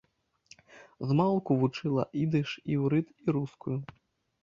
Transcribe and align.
Змалку 1.11 1.51
вывучыла 1.61 2.03
ідыш, 2.25 2.49
іўрыт 2.79 3.07
і 3.23 3.41
рускую. 3.41 3.77